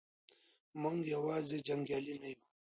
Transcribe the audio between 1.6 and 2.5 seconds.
جنګیالي نه یو.